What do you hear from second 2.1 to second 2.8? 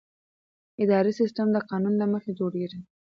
مخې جوړېږي.